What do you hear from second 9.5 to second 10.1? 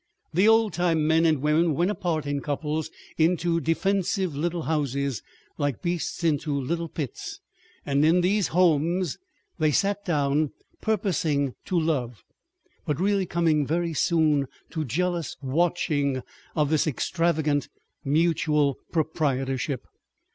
they sat